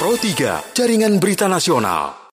[0.00, 2.32] Pro 3, Jaringan Berita Nasional.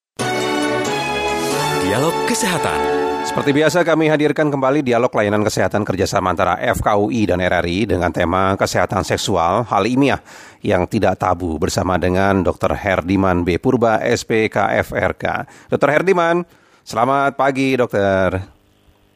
[1.83, 2.79] Dialog Kesehatan.
[3.27, 8.55] Seperti biasa kami hadirkan kembali dialog layanan kesehatan kerjasama antara FKUI dan RRI dengan tema
[8.55, 10.23] kesehatan seksual hal ilmiah
[10.63, 12.71] yang tidak tabu bersama dengan Dr.
[12.71, 13.59] Herdiman B.
[13.59, 15.23] Purba SPKFRK.
[15.67, 15.89] Dr.
[15.91, 16.47] Herdiman,
[16.87, 18.47] selamat pagi dokter.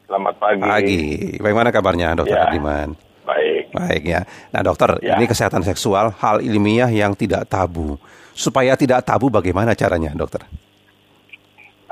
[0.04, 0.60] Selamat pagi.
[0.60, 1.02] Pagi.
[1.40, 2.36] Bagaimana kabarnya Dr.
[2.36, 2.44] Ya.
[2.44, 3.00] Herdiman?
[3.24, 3.72] Baik.
[3.72, 4.20] Baik ya.
[4.52, 5.16] Nah dokter, Ya.
[5.16, 7.96] ini kesehatan seksual hal ilmiah yang tidak tabu.
[8.32, 10.44] Supaya tidak tabu bagaimana caranya dokter?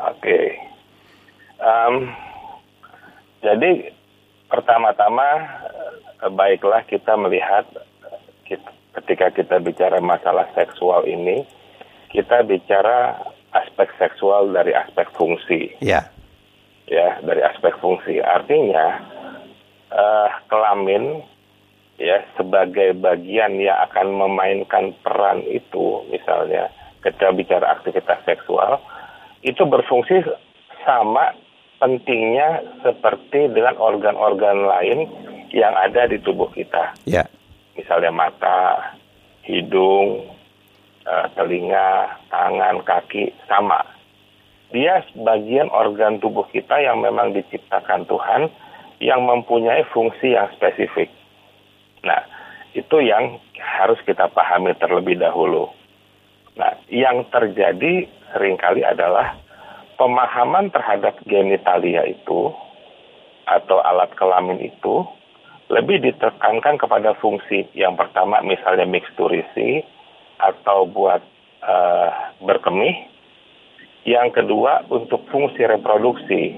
[0.01, 0.57] Oke.
[1.61, 1.95] Em,
[3.45, 3.93] jadi
[4.49, 5.29] pertama-tama
[6.25, 7.69] eh, baiklah kita melihat
[8.09, 11.45] eh, kita- ketika kita bicara masalah seksual ini,
[12.09, 13.21] kita bicara
[13.53, 15.77] aspek seksual dari aspek fungsi.
[15.85, 16.09] Ya.
[16.91, 18.99] ya dari aspek fungsi artinya
[19.93, 21.21] eh, kelamin
[22.01, 26.73] ya sebagai bagian yang akan memainkan peran itu misalnya
[27.05, 28.81] ketika bicara aktivitas seksual
[29.45, 30.25] itu berfungsi
[30.81, 31.37] sama
[31.77, 34.99] pentingnya seperti dengan organ-organ lain
[35.53, 37.29] yang ada di tubuh kita Ya.
[37.77, 38.97] misalnya mata,
[39.45, 40.25] hidung,
[41.05, 43.85] eh, telinga, tangan, kaki sama.
[44.71, 48.47] Dia bagian organ tubuh kita yang memang diciptakan Tuhan
[49.03, 51.11] yang mempunyai fungsi yang spesifik.
[52.05, 52.23] Nah,
[52.73, 55.69] itu yang harus kita pahami terlebih dahulu.
[56.57, 59.37] Nah, yang terjadi sering kali adalah
[59.99, 62.55] pemahaman terhadap genitalia itu
[63.45, 65.03] atau alat kelamin itu
[65.71, 69.87] lebih ditekankan kepada fungsi yang pertama misalnya mixturisi
[70.41, 71.23] atau buat
[71.63, 72.11] eh,
[72.43, 72.97] berkemih,
[74.09, 76.57] yang kedua untuk fungsi reproduksi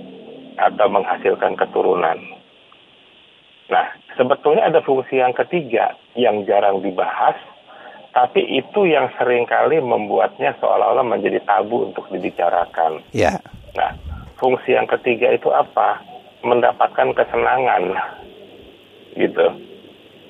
[0.57, 2.19] atau menghasilkan keturunan.
[3.71, 3.87] Nah,
[4.19, 7.39] sebetulnya ada fungsi yang ketiga yang jarang dibahas,
[8.13, 13.01] tapi itu yang sering kali membuatnya seolah-olah menjadi tabu untuk dibicarakan.
[13.17, 13.41] Ya.
[13.73, 13.97] Nah,
[14.37, 16.03] fungsi yang ketiga itu apa?
[16.43, 17.97] Mendapatkan kesenangan,
[19.17, 19.47] gitu.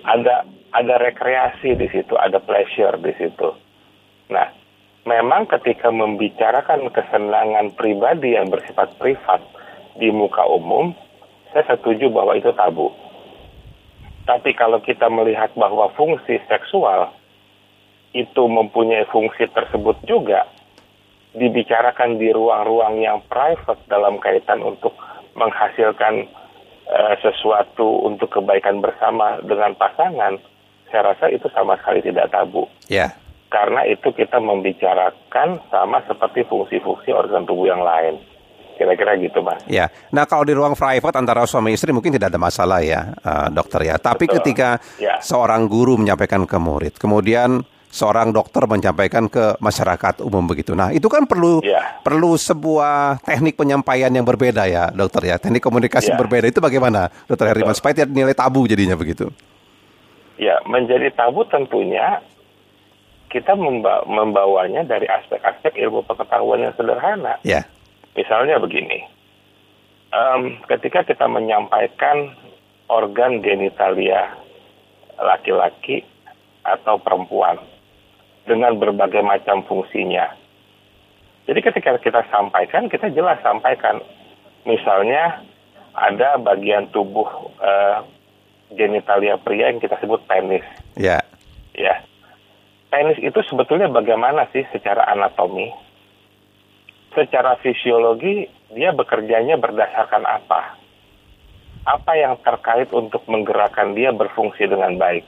[0.05, 3.49] Ada ada rekreasi di situ, ada pleasure di situ.
[4.31, 4.49] Nah,
[5.05, 9.43] memang ketika membicarakan kesenangan pribadi yang bersifat privat
[9.99, 10.97] di muka umum,
[11.53, 12.89] saya setuju bahwa itu tabu.
[14.23, 17.11] Tapi kalau kita melihat bahwa fungsi seksual
[18.15, 20.47] itu mempunyai fungsi tersebut juga,
[21.33, 24.93] dibicarakan di ruang-ruang yang private dalam kaitan untuk
[25.35, 26.29] menghasilkan
[26.87, 30.37] eh, sesuatu untuk kebaikan bersama dengan pasangan,
[30.93, 32.69] saya rasa itu sama sekali tidak tabu.
[32.93, 33.17] Ya.
[33.49, 38.21] Karena itu kita membicarakan sama seperti fungsi-fungsi organ tubuh yang lain.
[38.73, 39.63] Kira-kira gitu, Mas.
[39.69, 43.49] Ya, nah kalau di ruang private antara suami istri mungkin tidak ada masalah ya, eh,
[43.53, 43.97] dokter ya.
[44.01, 44.37] Tapi Betul.
[44.43, 45.21] ketika Ya.
[45.23, 47.63] seorang guru menyampaikan ke murid, kemudian
[47.93, 50.73] seorang dokter menyampaikan ke masyarakat umum begitu.
[50.73, 52.01] Nah, itu kan perlu Ya.
[52.01, 55.37] perlu sebuah teknik penyampaian yang berbeda ya, dokter ya.
[55.37, 56.17] Teknik komunikasi Ya.
[56.17, 57.77] berbeda itu bagaimana, dokter Herdiman?
[57.77, 59.29] Supaya tidak nilai tabu jadinya begitu.
[60.41, 62.25] Ya, menjadi tabu tentunya
[63.29, 67.37] kita memba- membawanya dari aspek-aspek ilmu pengetahuan yang sederhana.
[67.45, 67.69] Ya,
[68.13, 69.01] Misalnya begini,
[70.13, 72.37] em, ketika kita menyampaikan
[72.93, 74.37] organ genitalia
[75.17, 76.05] laki-laki
[76.63, 77.57] atau perempuan
[78.45, 80.35] dengan berbagai macam fungsinya.
[81.47, 83.99] Jadi ketika kita sampaikan, kita jelas sampaikan.
[84.63, 85.43] Misalnya
[85.93, 87.27] ada bagian tubuh
[87.59, 87.99] eh,
[88.79, 90.65] genitalia pria yang kita sebut penis.
[90.95, 91.19] ya,
[91.73, 92.05] Ya,
[92.93, 95.73] penis itu sebetulnya bagaimana sih secara anatomi?
[97.13, 100.81] Secara fisiologi dia bekerjanya berdasarkan apa?
[101.85, 105.27] Apa yang terkait untuk menggerakkan dia berfungsi dengan baik?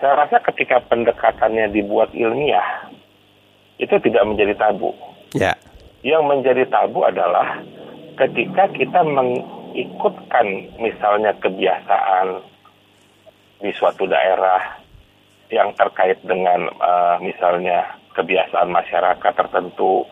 [0.00, 2.88] Saya rasa ketika pendekatannya dibuat ilmiah,
[3.78, 4.94] itu tidak menjadi tabu.
[5.34, 5.52] ya,
[6.06, 7.60] Yang menjadi tabu adalah
[8.14, 10.46] ketika kita mengikutkan
[10.78, 12.42] misalnya kebiasaan
[13.60, 14.78] di suatu daerah
[15.50, 20.06] yang terkait dengan eh, misalnya kebiasaan masyarakat tertentu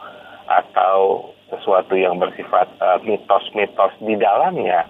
[0.46, 4.86] atau sesuatu yang bersifat eh, mitos-mitos di dalamnya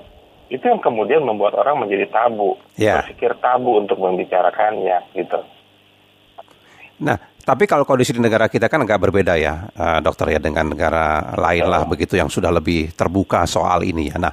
[0.53, 3.01] itu yang kemudian membuat orang menjadi tabu Ya.
[3.05, 5.41] berpikir tabu untuk membicarakannya gitu
[7.03, 10.71] Nah, tapi kalau kondisi di negara kita kan agak berbeda ya, eh, dokter ya dengan
[10.71, 14.23] negara lain lah begitu yang sudah lebih terbuka soal ini ya.
[14.23, 14.31] Nah,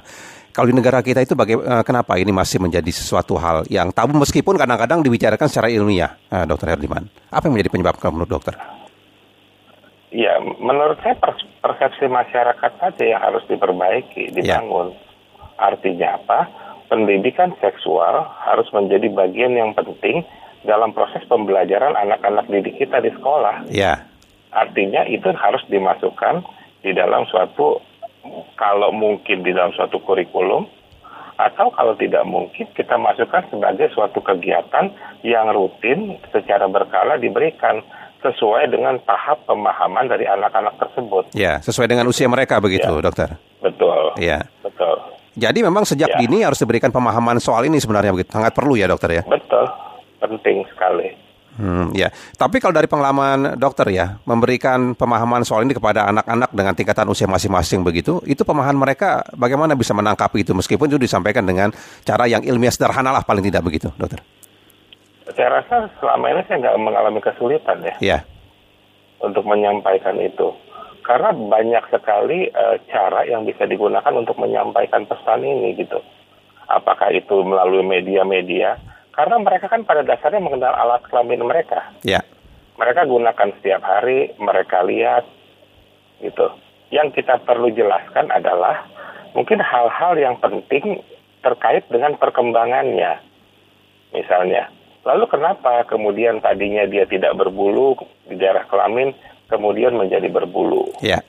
[0.54, 4.54] kalau di negara kita itu bagaimana kenapa ini masih menjadi sesuatu hal yang tabu meskipun
[4.54, 7.10] kadang-kadang dibicarakan secara ilmiah, eh, dokter Herdiman?
[7.30, 8.54] Apa yang menjadi penyebab kamu menurut dokter?
[10.10, 14.90] Ya, menurut saya pers- persepsi masyarakat saja yang harus diperbaiki, dibangun.
[15.54, 16.50] Artinya apa?
[16.90, 20.26] Pendidikan seksual harus menjadi bagian yang penting
[20.66, 23.70] dalam proses pembelajaran anak-anak didik kita di sekolah.
[23.70, 24.10] Ya,
[24.50, 26.42] Artinya itu harus dimasukkan
[26.82, 27.78] di dalam suatu
[28.58, 30.66] kalau mungkin di dalam suatu kurikulum
[31.40, 34.92] atau kalau tidak mungkin kita masukkan sebagai suatu kegiatan
[35.24, 37.80] yang rutin secara berkala diberikan
[38.20, 41.32] sesuai dengan tahap pemahaman dari anak-anak tersebut.
[41.32, 43.00] Ya, sesuai dengan usia mereka begitu, ya.
[43.00, 43.28] dokter.
[43.60, 44.16] Betul.
[44.20, 44.44] Ya.
[44.60, 44.96] Betul.
[45.40, 46.18] Jadi memang sejak ya.
[46.20, 48.30] dini harus diberikan pemahaman soal ini sebenarnya begitu.
[48.32, 49.22] Sangat perlu ya, dokter ya.
[49.24, 49.64] Betul.
[50.20, 51.30] Penting sekali.
[51.60, 52.08] Hmm, ya.
[52.36, 57.28] Tapi kalau dari pengalaman dokter ya, memberikan pemahaman soal ini kepada anak-anak dengan tingkatan usia
[57.28, 61.68] masing-masing begitu, itu pemahaman mereka bagaimana bisa menangkap itu meskipun itu disampaikan dengan
[62.06, 64.24] cara yang ilmiah sederhana lah paling tidak begitu, dokter.
[65.36, 67.94] Saya rasa selama ini saya nggak mengalami kesulitan ya.
[68.00, 68.18] Ya.
[69.20, 70.54] Untuk menyampaikan itu.
[71.04, 75.98] Karena banyak sekali uh, cara yang bisa digunakan untuk menyampaikan pesan ini gitu.
[76.70, 78.78] Apakah itu melalui media-media
[79.20, 81.92] karena mereka kan pada dasarnya mengenal alat kelamin mereka.
[82.06, 82.22] Ya.
[82.80, 85.28] Mereka gunakan setiap hari, mereka lihat,
[86.24, 86.48] gitu.
[86.88, 88.88] Yang kita perlu jelaskan adalah
[89.36, 91.04] mungkin hal-hal yang penting
[91.44, 93.20] terkait dengan perkembangannya.
[94.16, 94.72] Misalnya,
[95.06, 97.96] lalu kenapa kemudian tadinya dia tidak berbulu
[98.28, 99.16] di daerah kelamin,
[99.48, 100.90] kemudian menjadi berbulu?
[101.00, 101.22] Ya.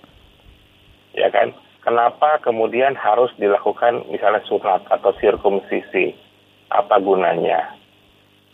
[1.15, 1.51] Ya kan?
[1.81, 6.31] Kenapa kemudian harus dilakukan misalnya sunat atau sirkumsisi?
[6.71, 7.75] apa gunanya.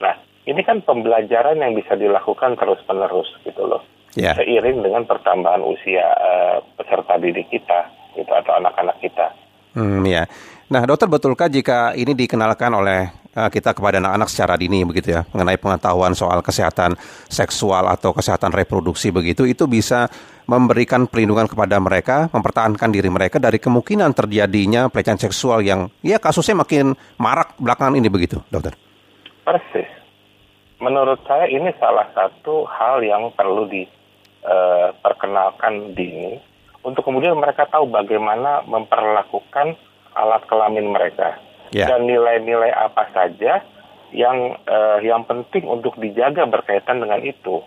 [0.01, 0.17] Nah,
[0.49, 3.85] ini kan pembelajaran yang bisa dilakukan terus-menerus gitu loh.
[4.17, 4.33] Yeah.
[4.33, 9.29] Seiring dengan pertambahan usia uh, peserta didik kita gitu atau anak-anak kita.
[9.77, 10.25] Hmm, ya.
[10.67, 13.07] Nah, dokter betulkah jika ini dikenalkan oleh
[13.39, 16.91] uh, kita kepada anak-anak secara dini begitu ya, mengenai pengetahuan soal kesehatan
[17.31, 20.11] seksual atau kesehatan reproduksi begitu, itu bisa
[20.43, 26.67] memberikan perlindungan kepada mereka, mempertahankan diri mereka dari kemungkinan terjadinya pelecehan seksual yang ya kasusnya
[26.67, 28.75] makin marak belakangan ini begitu, dokter?
[29.47, 29.87] Persis.
[30.83, 36.43] Menurut saya ini salah satu hal yang perlu diperkenalkan uh, dini
[36.83, 39.86] untuk kemudian mereka tahu bagaimana memperlakukan
[40.17, 41.37] alat kelamin mereka
[41.71, 41.87] yeah.
[41.87, 43.61] dan nilai-nilai apa saja
[44.15, 47.63] yang uh, yang penting untuk dijaga berkaitan dengan itu.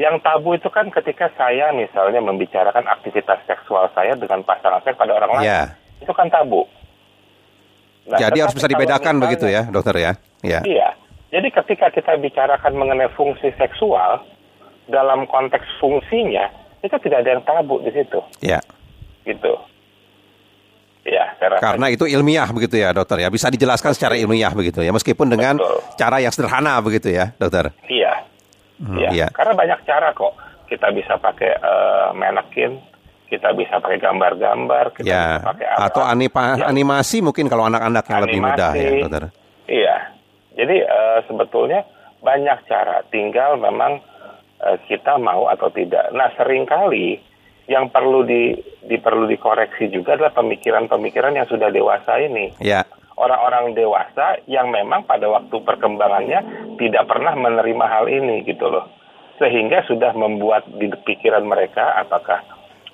[0.00, 5.12] Yang tabu itu kan ketika saya misalnya membicarakan aktivitas seksual saya dengan pasangan saya pada
[5.12, 5.66] orang lain, yeah.
[6.00, 6.64] itu kan tabu.
[8.08, 10.12] Nah, Jadi harus bisa dibedakan misalnya, begitu ya, dokter ya?
[10.40, 10.62] Yeah.
[10.64, 10.88] Iya.
[11.30, 14.24] Jadi ketika kita bicarakan mengenai fungsi seksual
[14.88, 16.48] dalam konteks fungsinya,
[16.80, 18.18] itu tidak ada yang tabu di situ.
[18.40, 18.64] Iya.
[19.28, 19.52] Gitu.
[21.10, 21.26] Ya,
[21.58, 23.28] Karena itu ilmiah begitu ya, dokter ya.
[23.34, 25.82] Bisa dijelaskan secara ilmiah begitu ya, meskipun dengan Betul.
[25.98, 27.74] cara yang sederhana begitu ya, dokter.
[27.90, 28.14] Iya.
[28.78, 29.10] Hmm, iya.
[29.10, 29.26] iya.
[29.34, 30.38] Karena banyak cara kok.
[30.70, 32.78] Kita bisa pakai uh, manekin,
[33.26, 35.42] kita bisa pakai gambar-gambar, kita ya.
[35.42, 35.80] bisa pakai apa.
[35.90, 36.66] Atau animasi, ya.
[36.70, 39.24] animasi mungkin kalau anak-anak yang animasi, lebih mudah ya, dokter.
[39.66, 39.96] Iya.
[40.54, 41.80] Jadi uh, sebetulnya
[42.22, 43.98] banyak cara, tinggal memang
[44.62, 46.14] uh, kita mau atau tidak.
[46.14, 47.18] Nah, sering kali
[47.66, 52.54] yang perlu di, di perlu dikoreksi juga adalah pemikiran-pemikiran yang sudah dewasa ini.
[52.62, 52.86] Ya.
[53.20, 56.40] Orang-orang dewasa yang memang pada waktu perkembangannya
[56.80, 58.88] tidak pernah menerima hal ini gitu loh.
[59.36, 62.40] Sehingga sudah membuat di pikiran mereka apakah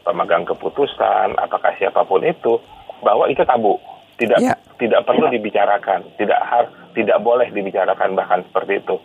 [0.03, 2.59] pemegang keputusan, apakah siapa pun itu
[3.03, 3.79] bahwa itu tabu.
[4.17, 4.57] Tidak ya.
[4.81, 6.65] tidak perlu dibicarakan, tidak har,
[6.97, 8.97] tidak boleh dibicarakan bahkan seperti itu.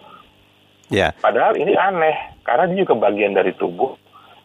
[0.92, 1.12] Ya.
[1.20, 3.96] Padahal ini aneh karena dia juga bagian dari tubuh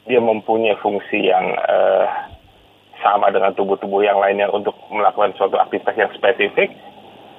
[0.06, 2.06] dia mempunyai fungsi yang uh,
[3.02, 6.72] sama dengan tubuh-tubuh yang lainnya untuk melakukan suatu aktivitas yang spesifik,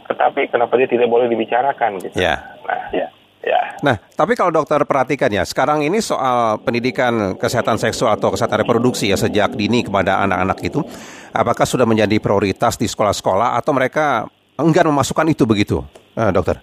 [0.08, 2.16] tetapi kenapa dia tidak boleh dibicarakan gitu?
[2.16, 2.40] Ya.
[2.68, 3.08] Nah, ya.
[3.48, 3.80] Ya.
[3.80, 9.08] Nah, tapi kalau dokter perhatikan ya, sekarang ini soal pendidikan kesehatan seksual atau kesehatan reproduksi
[9.08, 10.84] ya sejak dini kepada anak-anak itu,
[11.32, 14.28] apakah sudah menjadi prioritas di sekolah-sekolah atau mereka
[14.60, 15.80] enggan memasukkan itu begitu,
[16.20, 16.60] eh, dokter?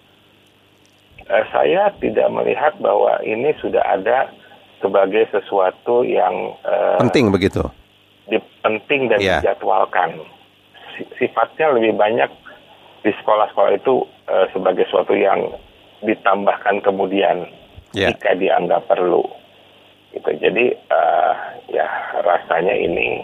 [1.25, 4.29] Eh, saya tidak melihat bahwa ini sudah ada
[4.79, 7.63] sebagai sesuatu yang uh, penting begitu.
[8.65, 9.39] Penting dan yeah.
[9.41, 10.17] dijadwalkan.
[11.21, 12.31] Sifatnya lebih banyak
[13.05, 15.53] di sekolah-sekolah itu uh, sebagai sesuatu yang
[16.01, 17.45] ditambahkan kemudian
[17.93, 18.09] yeah.
[18.09, 19.21] jika dianggap perlu.
[20.15, 20.29] Gitu.
[20.41, 21.33] Jadi uh,
[21.69, 21.85] ya
[22.25, 23.21] rasanya ini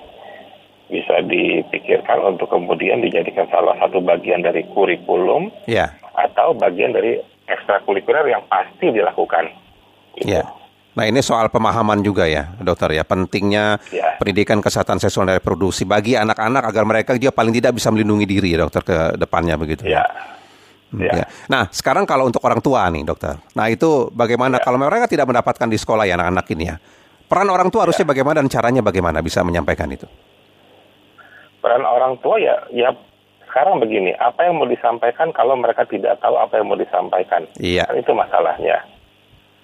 [0.91, 5.96] bisa dipikirkan untuk kemudian dijadikan salah satu bagian dari kurikulum yeah.
[6.13, 7.17] atau bagian dari
[7.48, 9.50] ekstrakurikuler yang pasti dilakukan.
[10.20, 10.38] Gitu.
[10.38, 10.61] Yeah.
[10.91, 14.19] Nah ini soal pemahaman juga ya dokter ya pentingnya ya.
[14.19, 18.51] pendidikan kesehatan seksual dan reproduksi bagi anak-anak agar mereka dia paling tidak bisa melindungi diri
[18.51, 20.03] ya dokter ke depannya begitu ya.
[20.91, 21.24] Hmm, ya.
[21.24, 21.25] ya.
[21.48, 24.63] Nah sekarang kalau untuk orang tua nih dokter, nah itu bagaimana ya.
[24.67, 26.75] kalau mereka tidak mendapatkan di sekolah ya anak-anak ini ya
[27.31, 28.12] peran orang tua harusnya ya.
[28.12, 30.03] bagaimana dan caranya bagaimana bisa menyampaikan itu?
[31.63, 32.91] Peran orang tua ya ya
[33.48, 37.48] sekarang begini apa yang mau disampaikan kalau mereka tidak tahu apa yang mau disampaikan?
[37.55, 37.88] Iya.
[37.88, 38.83] Kan itu masalahnya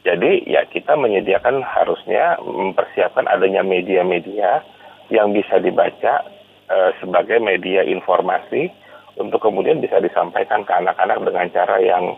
[0.07, 4.63] Jadi ya kita menyediakan harusnya mempersiapkan adanya media-media
[5.11, 6.23] yang bisa dibaca
[6.71, 8.71] uh, sebagai media informasi
[9.19, 12.15] untuk kemudian bisa disampaikan ke anak-anak dengan cara yang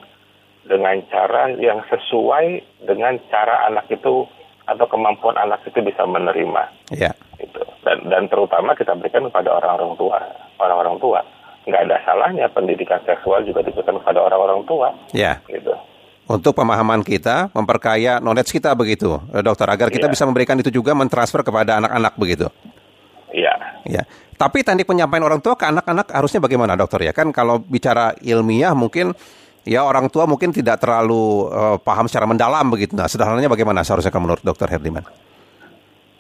[0.69, 4.29] dengan cara yang sesuai dengan cara anak itu
[4.69, 6.93] atau kemampuan anak itu bisa menerima.
[6.93, 7.17] Ya.
[7.41, 7.65] Itu.
[7.81, 10.21] Dan dan terutama kita berikan kepada orang-orang tua,
[10.61, 11.25] orang-orang tua.
[11.65, 14.93] Nggak ada salahnya pendidikan seksual juga diberikan kepada orang-orang tua.
[15.09, 15.41] Ya.
[15.49, 15.73] Gitu
[16.29, 20.13] untuk pemahaman kita, memperkaya knowledge kita begitu, eh, dokter, agar kita ya.
[20.13, 22.45] bisa memberikan itu juga mentransfer kepada anak-anak begitu.
[23.33, 23.53] Iya.
[23.89, 24.03] Ya.
[24.37, 27.13] Tapi teknik penyampaian orang tua ke anak-anak harusnya bagaimana, dokter ya?
[27.17, 29.17] Kan kalau bicara ilmiah mungkin
[29.65, 32.93] ya orang tua mungkin tidak terlalu uh, paham secara mendalam begitu.
[32.93, 35.03] Nah, sederhananya bagaimana seharusnya menurut dokter Herdiman?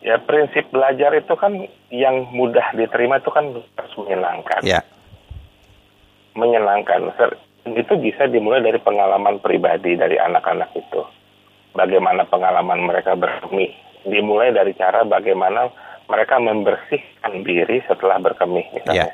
[0.01, 1.53] Ya prinsip belajar itu kan
[1.93, 4.61] yang mudah diterima itu kan harus menyenangkan.
[4.65, 4.81] Ya.
[6.33, 7.13] Menyenangkan
[7.75, 11.01] itu bisa dimulai dari pengalaman pribadi dari anak-anak itu.
[11.75, 13.73] Bagaimana pengalaman mereka berkemih.
[14.07, 15.69] Dimulai dari cara bagaimana
[16.09, 19.13] mereka membersihkan diri setelah berkemih misalnya.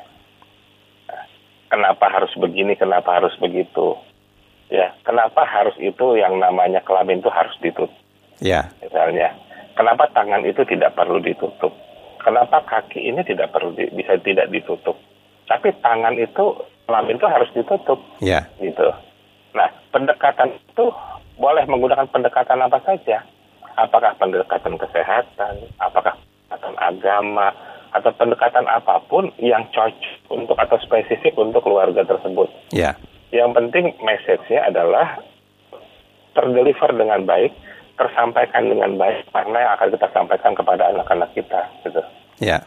[1.66, 3.98] Kenapa harus begini, kenapa harus begitu.
[4.70, 7.92] Ya, kenapa harus itu yang namanya kelamin itu harus ditutup.
[8.42, 8.70] Ya.
[8.82, 9.34] Misalnya,
[9.78, 11.74] kenapa tangan itu tidak perlu ditutup?
[12.22, 14.98] Kenapa kaki ini tidak perlu di, bisa tidak ditutup?
[15.46, 17.98] Tapi tangan itu kelamin itu harus ditutup.
[18.22, 18.46] Ya.
[18.62, 18.88] Gitu.
[19.52, 20.86] Nah, pendekatan itu
[21.36, 23.26] boleh menggunakan pendekatan apa saja.
[23.76, 27.52] Apakah pendekatan kesehatan, apakah pendekatan agama,
[27.92, 32.48] atau pendekatan apa pun yang cocok untuk atau spesifik untuk keluarga tersebut.
[32.72, 32.96] Ya.
[33.32, 35.20] Yang penting message-nya adalah
[36.36, 37.52] terdeliver dengan baik,
[37.96, 41.60] tersampaikan dengan baik, karena yang akan kita sampaikan kepada anak-anak kita.
[41.84, 42.00] Gitu.
[42.40, 42.64] Ya.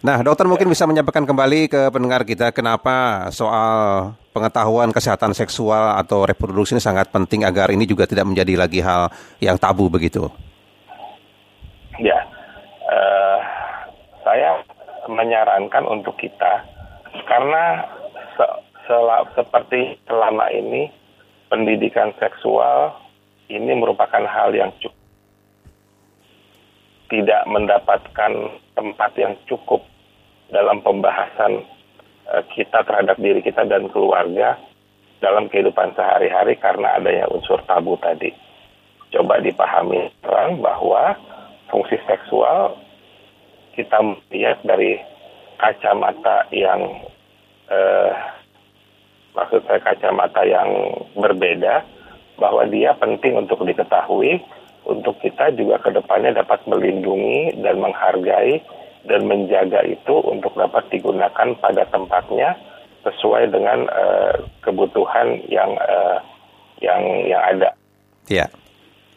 [0.00, 6.24] Nah, dokter mungkin bisa menyampaikan kembali ke pendengar kita kenapa soal pengetahuan kesehatan seksual atau
[6.24, 9.12] reproduksi ini sangat penting agar ini juga tidak menjadi lagi hal
[9.44, 10.32] yang tabu begitu.
[12.00, 12.16] Ya,
[12.88, 13.38] uh,
[14.24, 14.64] saya
[15.04, 16.64] menyarankan untuk kita
[17.28, 17.84] karena
[18.40, 18.46] se
[18.88, 19.04] sel
[19.36, 20.88] seperti selama ini
[21.52, 22.96] pendidikan seksual
[23.52, 24.99] ini merupakan hal yang cukup
[27.10, 28.32] tidak mendapatkan
[28.78, 29.82] tempat yang cukup
[30.54, 31.66] dalam pembahasan
[32.30, 34.56] uh, kita terhadap diri kita dan keluarga
[35.20, 38.32] dalam kehidupan sehari-hari karena adanya unsur tabu tadi.
[39.10, 41.18] Coba dipahami terang bahwa
[41.68, 42.78] fungsi seksual
[43.74, 45.02] kita melihat dari
[45.58, 46.80] kacamata yang
[47.68, 48.12] uh,
[49.34, 50.70] maksud saya kacamata yang
[51.18, 51.82] berbeda
[52.40, 54.40] bahwa dia penting untuk diketahui
[54.90, 58.58] untuk kita juga ke depannya dapat melindungi dan menghargai
[59.06, 62.58] dan menjaga itu untuk dapat digunakan pada tempatnya
[63.06, 66.20] sesuai dengan uh, kebutuhan yang uh,
[66.84, 67.72] yang yang ada.
[68.28, 68.50] Ya.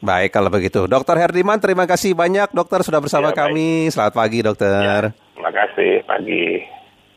[0.03, 0.83] Baik kalau begitu.
[0.83, 3.87] Dokter Herdiman, terima kasih banyak dokter sudah bersama ya, kami.
[3.87, 4.83] Selamat pagi dokter.
[4.83, 4.99] Ya,
[5.35, 6.59] terima kasih pagi.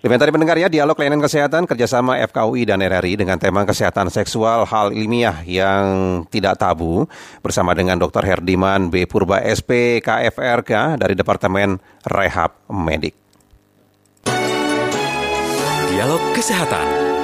[0.07, 4.63] Demikian tadi mendengar ya dialog layanan kesehatan kerjasama FKUI dan RRI dengan tema kesehatan seksual
[4.63, 7.11] hal ilmiah yang tidak tabu
[7.43, 8.23] bersama dengan Dr.
[8.23, 9.11] Herdiman B.
[9.11, 13.19] Purba SP KFRK dari Departemen Rehab Medik.
[15.91, 17.16] Dialog Kesehatan